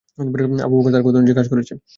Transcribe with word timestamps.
Abu 0.65 0.75
Bakr 0.77 0.91
তার 0.93 1.03
কথা 1.05 1.17
অনুযায়ী 1.17 1.37
কাজ 1.39 1.47
করেছে। 1.51 1.73